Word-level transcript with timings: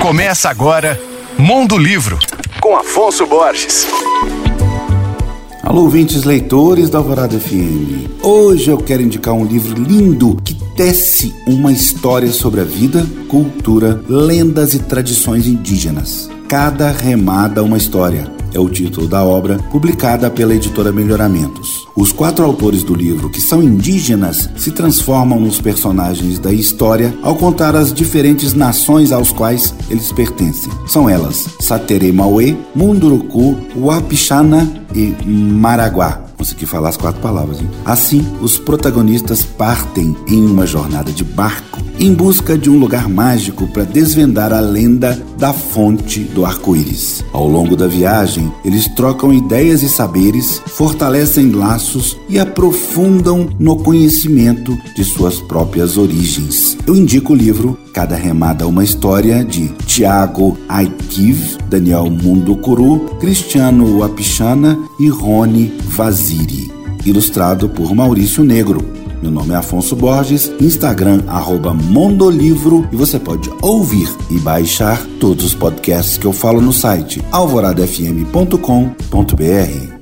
Começa 0.00 0.48
agora 0.48 0.98
Mundo 1.38 1.76
Livro, 1.76 2.18
com 2.58 2.74
Afonso 2.74 3.26
Borges. 3.26 3.86
Alô, 5.62 5.82
ouvintes 5.82 6.24
leitores 6.24 6.88
da 6.88 6.96
Alvorada 6.96 7.38
FM. 7.38 8.08
Hoje 8.22 8.70
eu 8.70 8.78
quero 8.78 9.02
indicar 9.02 9.34
um 9.34 9.44
livro 9.44 9.80
lindo 9.80 10.40
que 10.42 10.54
tece 10.74 11.34
uma 11.46 11.70
história 11.70 12.32
sobre 12.32 12.62
a 12.62 12.64
vida, 12.64 13.06
cultura, 13.28 14.02
lendas 14.08 14.72
e 14.72 14.78
tradições 14.78 15.46
indígenas. 15.46 16.30
Cada 16.48 16.90
remada 16.90 17.62
uma 17.62 17.76
história 17.76 18.39
é 18.54 18.58
o 18.58 18.68
título 18.68 19.06
da 19.06 19.24
obra, 19.24 19.58
publicada 19.70 20.30
pela 20.30 20.54
editora 20.54 20.92
Melhoramentos. 20.92 21.86
Os 21.96 22.12
quatro 22.12 22.44
autores 22.44 22.82
do 22.82 22.94
livro, 22.94 23.28
que 23.28 23.40
são 23.40 23.62
indígenas, 23.62 24.48
se 24.56 24.70
transformam 24.70 25.40
nos 25.40 25.60
personagens 25.60 26.38
da 26.38 26.52
história 26.52 27.14
ao 27.22 27.36
contar 27.36 27.76
as 27.76 27.92
diferentes 27.92 28.54
nações 28.54 29.12
aos 29.12 29.32
quais 29.32 29.74
eles 29.90 30.12
pertencem. 30.12 30.72
São 30.86 31.08
elas 31.08 31.48
Satere 31.60 32.12
Mauê, 32.12 32.56
Munduruku, 32.74 33.56
Wapixana 33.76 34.70
e 34.94 35.14
Maraguá. 35.26 36.29
Consegui 36.40 36.64
falar 36.64 36.88
as 36.88 36.96
quatro 36.96 37.20
palavras. 37.20 37.60
Hein? 37.60 37.68
Assim, 37.84 38.26
os 38.40 38.58
protagonistas 38.58 39.42
partem 39.42 40.16
em 40.26 40.42
uma 40.42 40.66
jornada 40.66 41.12
de 41.12 41.22
barco 41.22 41.78
em 42.00 42.14
busca 42.14 42.56
de 42.56 42.70
um 42.70 42.78
lugar 42.78 43.10
mágico 43.10 43.66
para 43.68 43.84
desvendar 43.84 44.54
a 44.54 44.60
lenda 44.60 45.22
da 45.36 45.52
fonte 45.52 46.20
do 46.20 46.46
arco-íris. 46.46 47.22
Ao 47.30 47.46
longo 47.46 47.76
da 47.76 47.86
viagem, 47.86 48.50
eles 48.64 48.88
trocam 48.88 49.30
ideias 49.30 49.82
e 49.82 49.88
saberes, 49.88 50.62
fortalecem 50.66 51.50
laços 51.50 52.16
e 52.26 52.38
aprofundam 52.38 53.50
no 53.58 53.76
conhecimento 53.76 54.78
de 54.96 55.04
suas 55.04 55.40
próprias 55.40 55.98
origens. 55.98 56.78
Eu 56.86 56.96
indico 56.96 57.34
o 57.34 57.36
livro 57.36 57.78
Cada 57.92 58.16
Remada 58.16 58.66
uma 58.66 58.82
História 58.82 59.44
de 59.44 59.68
Tiago 59.86 60.56
Aikiv, 60.68 61.58
Daniel 61.68 62.08
Mundukuru, 62.10 63.16
Cristiano 63.20 63.98
Wapichana 63.98 64.78
e 64.98 65.08
Rony 65.08 65.70
Vaziri. 66.00 66.72
Ilustrado 67.04 67.68
por 67.68 67.94
Maurício 67.94 68.42
Negro. 68.42 68.80
Meu 69.20 69.30
nome 69.30 69.52
é 69.52 69.56
Afonso 69.56 69.94
Borges, 69.94 70.50
Instagram 70.58 71.20
arroba 71.26 71.74
Mondolivro 71.74 72.88
e 72.90 72.96
você 72.96 73.18
pode 73.18 73.50
ouvir 73.60 74.08
e 74.30 74.38
baixar 74.38 74.98
todos 75.20 75.44
os 75.44 75.54
podcasts 75.54 76.16
que 76.16 76.26
eu 76.26 76.32
falo 76.32 76.62
no 76.62 76.72
site 76.72 77.22
alvoradafm.com.br. 77.30 79.99